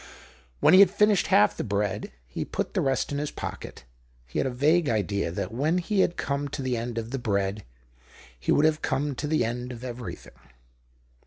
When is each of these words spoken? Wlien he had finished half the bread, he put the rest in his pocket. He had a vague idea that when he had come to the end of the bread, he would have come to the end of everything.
Wlien 0.63 0.73
he 0.73 0.79
had 0.79 0.89
finished 0.89 1.27
half 1.27 1.55
the 1.55 1.63
bread, 1.63 2.11
he 2.25 2.43
put 2.43 2.73
the 2.73 2.81
rest 2.81 3.11
in 3.11 3.19
his 3.19 3.29
pocket. 3.29 3.83
He 4.25 4.39
had 4.39 4.47
a 4.47 4.49
vague 4.49 4.89
idea 4.89 5.29
that 5.29 5.53
when 5.53 5.77
he 5.77 5.99
had 5.99 6.17
come 6.17 6.47
to 6.47 6.63
the 6.63 6.75
end 6.75 6.97
of 6.97 7.11
the 7.11 7.19
bread, 7.19 7.63
he 8.39 8.51
would 8.51 8.65
have 8.65 8.81
come 8.81 9.13
to 9.13 9.27
the 9.27 9.45
end 9.45 9.71
of 9.71 9.83
everything. 9.83 10.33